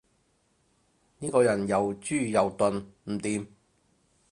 [1.19, 3.45] 呢個人又豬又鈍，唔掂